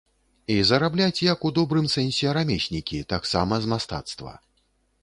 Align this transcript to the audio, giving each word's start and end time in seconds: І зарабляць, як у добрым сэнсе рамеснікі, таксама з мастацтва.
І 0.53 0.55
зарабляць, 0.69 1.23
як 1.25 1.45
у 1.49 1.51
добрым 1.59 1.85
сэнсе 1.97 2.35
рамеснікі, 2.39 3.05
таксама 3.15 3.53
з 3.67 3.73
мастацтва. 3.77 4.33